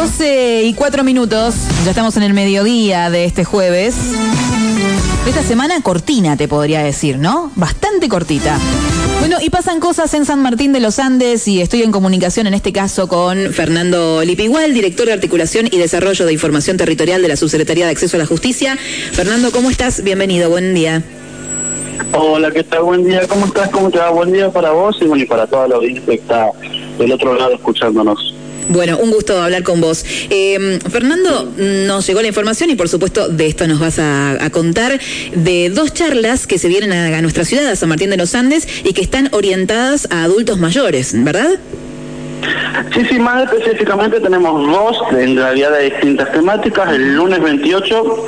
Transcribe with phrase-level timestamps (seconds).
[0.00, 3.94] 12 y 4 minutos, ya estamos en el mediodía de este jueves.
[5.28, 7.52] Esta semana cortina, te podría decir, ¿no?
[7.54, 8.58] Bastante cortita.
[9.18, 12.54] Bueno, y pasan cosas en San Martín de los Andes y estoy en comunicación en
[12.54, 17.36] este caso con Fernando Lipigual, director de Articulación y Desarrollo de Información Territorial de la
[17.36, 18.78] Subsecretaría de Acceso a la Justicia.
[19.12, 20.02] Fernando, ¿cómo estás?
[20.02, 21.02] Bienvenido, buen día.
[22.14, 22.84] Hola, ¿qué tal?
[22.84, 23.68] Buen día, ¿cómo estás?
[23.68, 24.08] ¿Cómo te va?
[24.08, 26.50] Buen día para vos y, bueno, y para toda la audiencia que está
[26.98, 28.39] del otro lado escuchándonos.
[28.70, 30.04] Bueno, un gusto hablar con vos.
[30.30, 34.50] Eh, Fernando, nos llegó la información y por supuesto de esto nos vas a, a
[34.50, 35.00] contar
[35.34, 38.32] de dos charlas que se vienen a, a, nuestra ciudad, a San Martín de los
[38.36, 41.58] Andes, y que están orientadas a adultos mayores, ¿verdad?
[42.92, 46.92] Sí, sí, más específicamente tenemos dos, en realidad de distintas temáticas.
[46.92, 48.24] El lunes 28,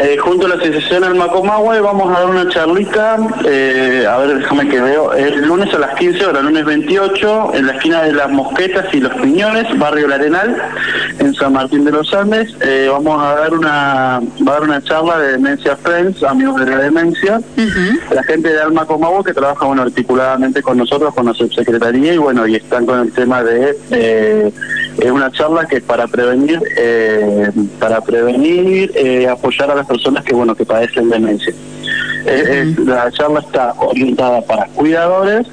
[0.00, 4.38] eh, junto a la Asociación El Macomahue, vamos a dar una charlita, eh, a ver,
[4.38, 8.12] déjame que veo, el lunes a las 15 horas, lunes 28, en la esquina de
[8.12, 10.56] las Mosquetas y los Piñones, barrio La Arenal,
[11.18, 12.54] en San Martín de los Andes.
[12.60, 16.70] Eh, vamos a dar una va a dar una charla de Demencia Friends, amigos de
[16.70, 18.14] la demencia, uh -huh.
[18.14, 22.18] la gente de Alma Comahue que trabaja bueno articuladamente con nosotros, con la subsecretaría, y
[22.18, 24.52] bueno, y están con el tema de eh,
[24.98, 30.24] es una charla que es para prevenir eh, para prevenir eh, apoyar a las personas
[30.24, 31.52] que bueno que padecen demencia.
[32.26, 35.46] Eh, la charla está orientada para cuidadores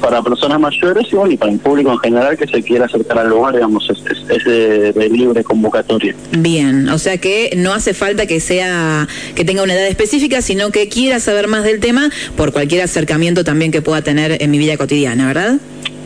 [0.00, 3.18] para personas mayores y bueno y para el público en general que se quiera acercar
[3.18, 6.14] al lugar digamos es, es, es de, de, libre convocatoria.
[6.38, 10.70] Bien o sea que no hace falta que sea que tenga una edad específica sino
[10.70, 14.58] que quiera saber más del tema por cualquier acercamiento también que pueda tener en mi
[14.58, 15.58] vida cotidiana verdad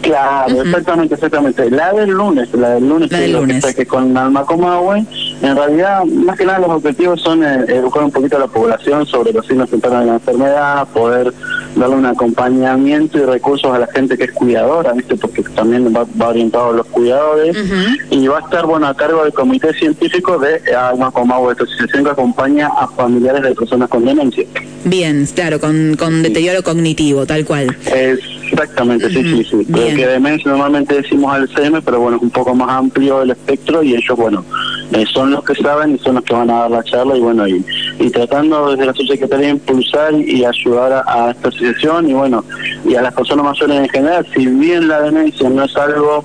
[0.02, 0.66] Claro, uh -huh.
[0.66, 1.70] exactamente, exactamente.
[1.70, 3.64] La del lunes, la del lunes, la del que, lunes.
[3.64, 5.04] Que, que con Alma Comahue,
[5.42, 9.06] en realidad, más que nada los objetivos son eh, educar un poquito a la población
[9.06, 11.32] sobre los signos tempranos de la enfermedad, poder
[11.76, 15.16] darle un acompañamiento y recursos a la gente que es cuidadora, ¿viste?
[15.16, 17.98] Porque también va, va orientado a los cuidadores uh -huh.
[18.10, 22.04] y va a estar, bueno, a cargo del comité científico de Alma Comahue, esta asociación
[22.04, 24.44] que acompaña a familiares de personas con demencia.
[24.84, 27.76] Bien, claro, con, con deterioro cognitivo, tal cual.
[27.86, 28.18] Es,
[28.52, 29.22] Exactamente, uh -huh.
[29.22, 29.66] sí, sí, sí.
[29.68, 29.96] Bien.
[29.96, 33.94] Que demencia normalmente decimos Alzheimer, pero bueno, es un poco más amplio el espectro y
[33.94, 34.44] ellos, bueno,
[34.92, 37.20] eh, son los que saben y son los que van a dar la charla y
[37.20, 37.64] bueno, y,
[37.98, 42.44] y tratando desde la subsecretaría de impulsar y ayudar a, a, esta asociación y bueno,
[42.84, 46.24] y a las personas mayores en general, si bien la demencia no es algo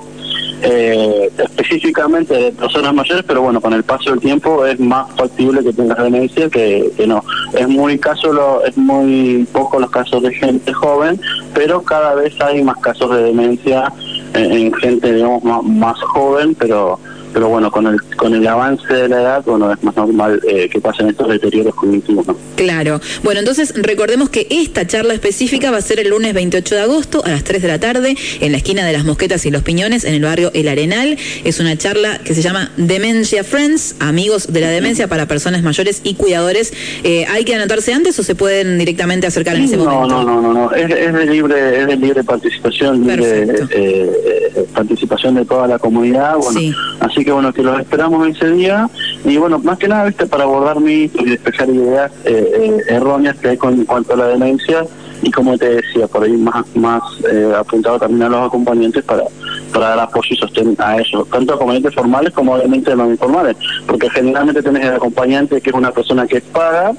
[0.62, 5.64] eh, específicamente de personas mayores, pero bueno, con el paso del tiempo es más factible
[5.64, 7.24] que tengas demencia que, que no.
[7.54, 11.20] Es muy caso lo, es muy poco los casos de gente joven,
[11.54, 13.92] pero cada vez hay más casos de demencia
[14.34, 17.00] en, en gente digamos más, más joven, pero
[17.35, 20.69] pero bueno, con el con el avance de la edad, bueno, es más normal eh,
[20.69, 22.38] que pasen estos deterioros cognitivos, ¿no?
[22.56, 23.01] Claro.
[23.23, 27.25] Bueno, entonces recordemos que esta charla específica va a ser el lunes 28 de agosto
[27.25, 30.06] a las 3 de la tarde en la esquina de las Mosquetas y los Piñones
[30.06, 31.18] en el barrio El Arenal.
[31.44, 36.00] Es una charla que se llama Demencia Friends, amigos de la demencia para personas mayores
[36.06, 36.72] y cuidadores.
[37.03, 40.23] Eh, ¿Hay que anotarse antes o se pueden directamente acercar en ese no, momento?
[40.23, 40.72] No, no, no, no.
[40.72, 46.38] Es, es, de libre, es de libre participación, libre eh, participación de toda la comunidad.
[46.38, 46.73] Bueno, sí.
[47.02, 48.88] así que bueno, que los esperamos ese día.
[49.25, 53.36] Y bueno, más que nada, viste, para abordar mitos y despejar ideas eh, eh, erróneas
[53.38, 54.86] que hay con cuanto a la demencia.
[55.24, 59.24] Y como te decía, por ahí más, más eh, apuntado también a los acompañantes para,
[59.75, 64.09] para dar apoyo y sostén a ellos, tanto acompañantes formales como obviamente no informales, porque
[64.09, 66.94] generalmente tenés el acompañante que es una persona que paga,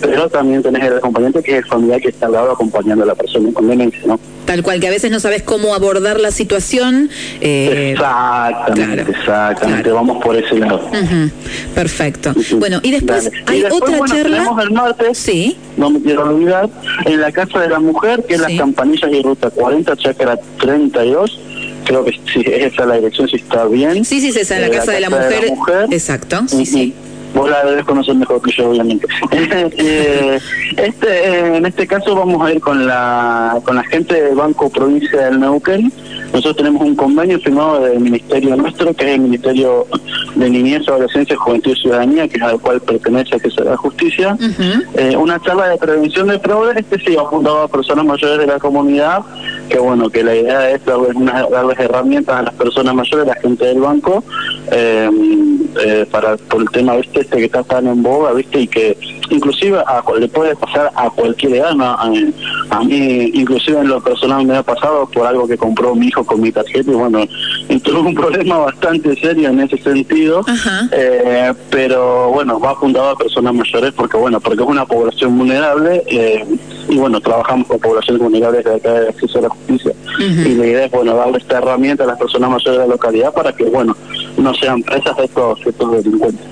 [0.00, 3.08] pero también tenés el acompañante que es el familiar que está al lado acompañando a
[3.08, 4.18] la persona con demencia, ¿no?
[4.46, 7.10] Tal cual, que a veces no sabes cómo abordar la situación.
[7.40, 9.96] Eh, exactamente, claro, exactamente, claro.
[9.96, 10.88] vamos por ese lado.
[10.90, 11.30] Uh -huh.
[11.74, 12.30] Perfecto.
[12.30, 12.58] Uh -huh.
[12.58, 13.44] Bueno, y después Dale.
[13.46, 14.36] hay y después, otra bueno, charla.
[14.38, 15.56] Tenemos el martes, sí.
[15.76, 16.68] no me quiero olvidar,
[17.04, 18.46] en la Casa de la Mujer, que es sí.
[18.48, 21.38] las campanillas y ruta 40, chacra 32
[21.84, 24.04] creo que sí, esa es la dirección, si está bien.
[24.04, 25.40] Sí, sí, esa es la, eh, casa, la casa de, la mujer.
[25.40, 25.86] de, la mujer.
[25.90, 26.94] Exacto, sí, sí
[27.34, 29.06] vos la debes conocer mejor que yo, obviamente.
[29.32, 30.38] eh,
[30.76, 35.26] este, en este caso vamos a ir con la con la gente del Banco Provincia
[35.26, 35.92] del Neuquén.
[36.32, 39.86] Nosotros tenemos un convenio firmado del ministerio nuestro, que es el Ministerio
[40.34, 43.76] de Niñez, Adolescencia, Juventud y Ciudadanía, que es al cual pertenece a que se da
[43.76, 44.36] justicia.
[44.40, 44.86] Uh -huh.
[44.94, 48.58] eh, una charla de prevención de fraude, este sí apuntado a personas mayores de la
[48.58, 49.20] comunidad,
[49.68, 53.34] que bueno, que la idea es darles, una, darles herramientas a las personas mayores, a
[53.34, 54.24] la gente del banco,
[54.72, 55.10] eh,
[55.80, 58.96] eh, para por el tema este, este que está tan en boga, viste, y que
[59.30, 61.84] inclusive a, le puede pasar a cualquier edad, ¿no?
[61.84, 62.10] a,
[62.70, 66.24] a, mí inclusive en lo personal me ha pasado por algo que compró mi hijo
[66.24, 67.24] con mi tarjeta y bueno,
[67.68, 70.44] y tuve un problema bastante serio en ese sentido,
[70.92, 76.02] eh, pero bueno, va apuntado a personas mayores porque bueno, porque es una población vulnerable
[76.06, 76.44] eh,
[76.88, 80.46] y bueno, trabajamos con poblaciones vulnerables de acá de acceso a la justicia uh -huh.
[80.46, 83.32] y la idea es bueno, darle esta herramienta a las personas mayores de la localidad
[83.32, 83.96] para que bueno,
[84.42, 85.58] no sean presas de estos,
[85.92, 86.46] delincuentes.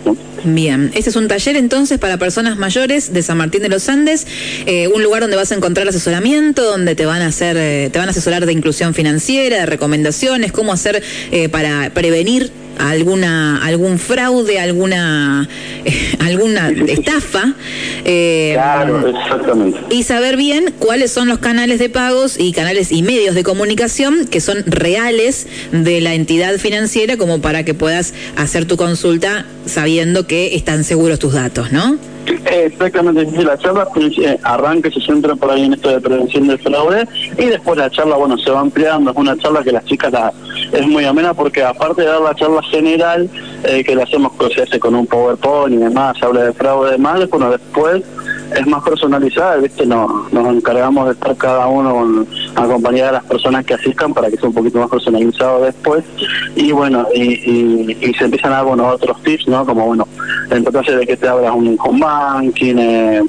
[0.44, 4.26] Bien, este es un taller entonces para personas mayores de San Martín de los Andes,
[4.66, 7.98] eh, un lugar donde vas a encontrar asesoramiento, donde te van a hacer, eh, te
[7.98, 13.98] van a asesorar de inclusión financiera, de recomendaciones, cómo hacer eh, para prevenir alguna algún
[13.98, 15.48] fraude, alguna
[16.18, 17.54] alguna estafa.
[18.02, 19.78] claro, exactamente.
[19.90, 24.26] Y saber bien cuáles son los canales de pagos y canales y medios de comunicación
[24.26, 30.26] que son reales de la entidad financiera como para que puedas hacer tu consulta sabiendo
[30.26, 31.98] que están seguros tus datos, ¿no?
[32.26, 36.58] Exactamente, la charla eh, arranca y se centra por ahí en esto de prevención del
[36.58, 37.06] fraude
[37.38, 40.32] y después la charla, bueno, se va ampliando, es una charla que las chicas la,
[40.72, 43.28] es muy amena porque aparte de dar la charla general,
[43.64, 46.92] eh, que la hacemos, hace con un PowerPoint y demás, se habla de fraude y
[46.92, 48.02] demás, bueno, después
[48.56, 49.86] es más personalizada, ¿viste?
[49.86, 54.30] Nos, nos encargamos de estar cada uno con, acompañada de las personas que asistan para
[54.30, 56.04] que sea un poquito más personalizado después.
[56.56, 59.64] Y bueno, y, y, se empiezan a dar bueno, otros tips, ¿no?
[59.64, 60.06] Como, bueno,
[60.50, 63.22] entonces de que te abras un home banking, eh,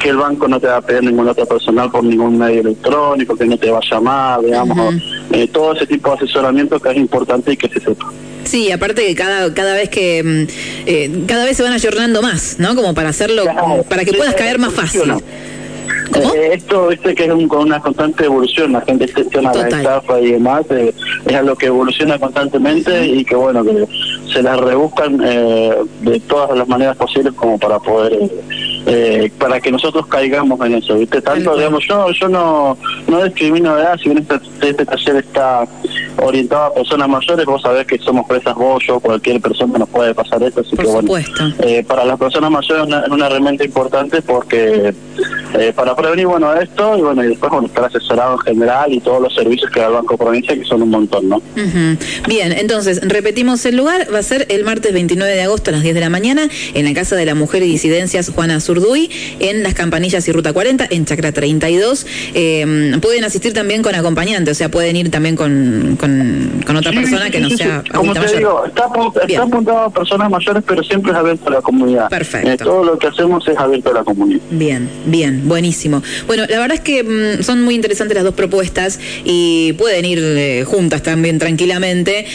[0.00, 3.36] que el banco no te va a pedir ningún dato personal por ningún medio electrónico,
[3.36, 4.94] que no te va a llamar, digamos,
[5.30, 8.10] eh, todo ese tipo de asesoramiento que es importante y que se sepa.
[8.54, 12.60] Sí, aparte que cada, cada vez que mm, eh, cada vez se van ayornando más,
[12.60, 12.76] ¿no?
[12.76, 13.42] Como para hacerlo,
[13.88, 15.12] para que puedas caer más fácil.
[16.14, 20.20] Eh, esto viste que es un, con una constante evolución, la gente gestiona la estafa
[20.20, 20.94] y demás, eh,
[21.26, 23.88] es algo que evoluciona constantemente y que bueno, que
[24.32, 28.30] se las rebuscan eh, de todas las maneras posibles como para poder
[28.86, 31.20] eh, para que nosotros caigamos en eso, ¿viste?
[31.22, 32.78] Tanto, digamos, yo yo no,
[33.08, 35.66] no discrimino de edad, si bien este, este taller está
[36.22, 40.14] orientado a personas mayores, vos sabés que somos presas vos, yo, cualquier persona nos puede
[40.14, 41.10] pasar esto, así que bueno,
[41.60, 44.94] eh, para las personas mayores es una, una, herramienta importante porque
[45.54, 49.00] eh, para prevenir, bueno, esto y bueno, y después bueno, estar asesorado en general y
[49.00, 51.42] todos los servicios que da el Banco Provincia, que son un montón, ¿no?
[52.28, 55.82] Bien, entonces, repetimos el lugar, va a ser el martes 29 de agosto a las
[55.82, 58.74] 10 de la mañana en la Casa de la Mujer y Disidencias Juana Sur
[59.38, 62.06] en Las Campanillas y Ruta 40, en Chacra 32.
[62.34, 67.30] Eh, pueden asistir también con acompañante, o sea, pueden ir también con, con, otra persona
[67.30, 68.84] que no sea Como te digo, está,
[69.42, 72.08] apuntado a personas mayores, pero siempre es abierto a la comunidad.
[72.08, 72.50] Perfecto.
[72.50, 74.40] Eh, todo lo que hacemos es abierto a la comunidad.
[74.50, 76.02] Bien, bien, buenísimo.
[76.26, 80.18] Bueno, la verdad es que mm, son muy interesantes las dos propuestas y pueden ir
[80.22, 82.26] eh, juntas también tranquilamente,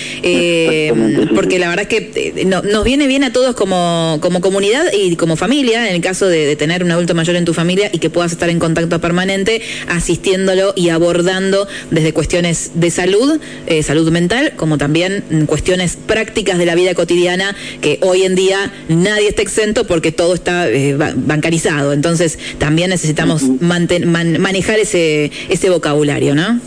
[1.35, 5.35] porque la verdad es que nos viene bien a todos como, como comunidad y como
[5.35, 8.31] familia, en el caso de, tener un adulto mayor en tu familia y que puedas
[8.31, 14.77] estar en contacto permanente asistiéndolo y abordando desde cuestiones de salud, eh, salud mental, como
[14.77, 20.11] también cuestiones prácticas de la vida cotidiana que hoy en día nadie está exento porque
[20.11, 21.93] todo está eh, bancarizado.
[21.93, 26.59] Entonces también necesitamos manejar ese, ese vocabulario, ¿no?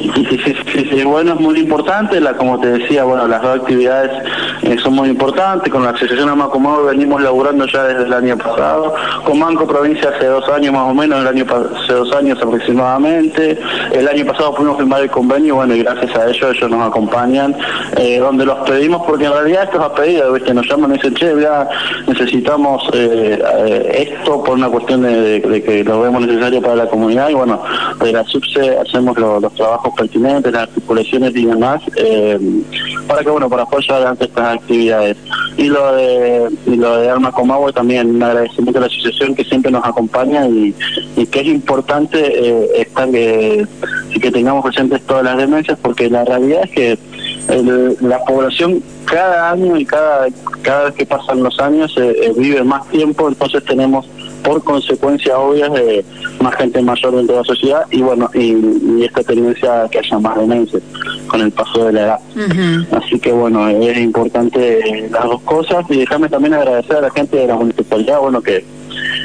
[0.00, 4.10] Sí, bueno, es muy importante, la, como te decía, bueno, las dos actividades
[4.82, 9.40] son muy importantes, con la Asociación Amacomodo venimos laburando ya desde el año pasado, con
[9.40, 11.46] Banco Provincia hace dos años más o menos, el año
[11.82, 13.58] hace dos años aproximadamente,
[13.92, 17.56] el año pasado pudimos firmar el convenio, bueno, y gracias a ellos ellos nos acompañan,
[17.96, 20.54] eh, donde los pedimos, porque en realidad esto es a pedido, ¿viste?
[20.54, 21.68] nos llaman y dicen, che, ya
[22.06, 27.34] necesitamos eh, esto por una cuestión de, que lo vemos necesario para la comunidad, y
[27.34, 27.62] bueno,
[28.00, 32.38] de la SUBSE hacemos los trabajos pertinentes, las articulaciones y demás, eh,
[33.06, 34.24] para que, bueno, para poder llevar adelante
[34.54, 35.16] actividades.
[35.56, 39.34] Y lo de, y lo de Armas como Agua también, un agradecimiento a la asociación
[39.34, 40.74] que siempre nos acompaña y,
[41.30, 43.66] que es importante eh, estar que,
[44.20, 46.98] que tengamos presentes todas las demencias, porque la realidad es que
[48.00, 50.28] la población cada año y cada,
[50.62, 54.08] cada vez que pasan los años eh, vive más tiempo, entonces tenemos
[54.42, 56.04] por consecuencia obvias de
[56.40, 60.36] más gente mayor dentro de la sociedad y bueno, y, esta tendencia que haya más
[60.38, 60.82] demencias
[61.30, 62.20] con el paso de la edad.
[62.92, 67.36] Así que bueno, es importante las dos cosas y déjame también agradecer a la gente
[67.36, 68.64] de la municipalidad, bueno, que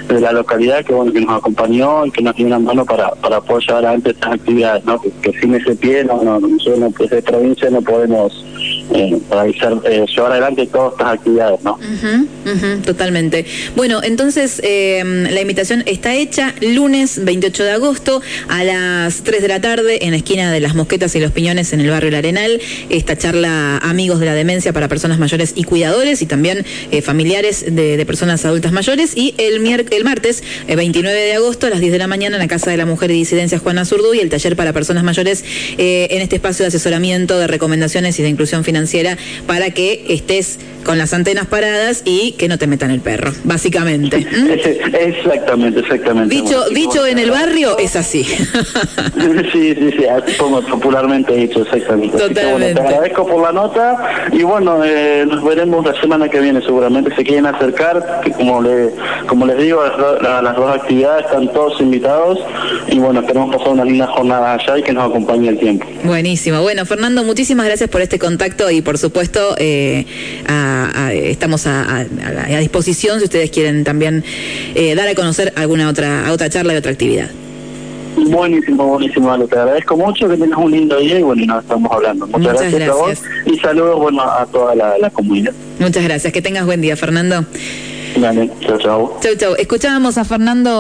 [0.07, 3.09] de la localidad que bueno que nos acompañó y que nos dio una mano para,
[3.15, 5.01] para poder llevar adelante estas actividades, ¿no?
[5.01, 8.45] Que, sin ese pie, no, no, nosotros no, desde provincia no podemos
[8.94, 9.20] eh,
[9.86, 11.77] eh, llevar adelante todas estas actividades, ¿no?
[12.86, 13.46] totalmente.
[13.75, 19.48] Bueno, entonces eh, la invitación está hecha lunes 28 de agosto a las 3 de
[19.48, 22.15] la tarde en la esquina de las Mosquetas y los Piñones en el barrio El
[22.15, 22.62] Arenal.
[22.89, 27.65] Esta charla Amigos de la Demencia para personas mayores y cuidadores y también eh, familiares
[27.68, 29.18] de, personas adultas mayores.
[29.18, 32.48] Y el, el martes 29 de agosto a las 10 de la mañana en la
[32.48, 35.44] Casa de la Mujer y Disidencia Juana Zurdu y el taller para personas mayores
[35.77, 39.17] en este espacio de asesoramiento, de recomendaciones y de inclusión financiera financiera
[39.48, 44.20] para que estés con las antenas paradas y que no te metan el perro, básicamente.
[44.32, 44.50] ¿Mm?
[44.94, 46.36] Exactamente, exactamente.
[46.36, 48.25] Dicho, Bueno, dicho en el barrio es así.
[49.51, 52.17] Sí, sí, sí, así como popularmente dicho, exactamente.
[52.17, 52.74] Bueno, Totalmente.
[52.74, 57.15] te agradezco por la nota y bueno, eh, nos veremos la semana que viene seguramente.
[57.15, 58.89] Se quieren acercar, que como, le,
[59.27, 62.39] como les digo, las, las dos actividades están todos invitados
[62.88, 65.86] y bueno, esperemos pasar una linda jornada allá y que nos acompañe el tiempo.
[66.03, 66.62] Buenísimo.
[66.62, 70.05] Bueno, Fernando, muchísimas gracias por este contacto y por supuesto eh,
[70.48, 72.05] a- a- estamos a,
[72.60, 74.24] disposición si ustedes quieren también
[74.75, 77.29] eh, dar a conocer alguna otra, otra charla y otra actividad.
[78.27, 79.45] Buenísimo, buenísimo, Ale.
[79.48, 82.25] Te agradezco mucho, que tengas un lindo día y bueno, y nos estamos hablando.
[82.27, 83.29] Muchas, Muchas gracias, a vos gracias.
[83.45, 85.51] y saludos bueno, a toda la, la comunidad.
[85.79, 86.31] Muchas gracias.
[86.31, 87.45] Que tengas buen día, Fernando.
[88.17, 89.17] Dale, chao, chao.
[89.22, 89.55] Chau, chau.
[89.57, 90.72] Escuchábamos a Fernando.